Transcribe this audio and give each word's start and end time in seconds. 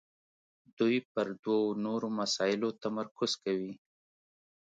دوی 0.77 0.97
پر 1.11 1.27
دوو 1.43 1.77
نورو 1.85 2.09
مسایلو 2.19 2.69
تمرکز 2.83 3.31
کوي. 3.43 3.71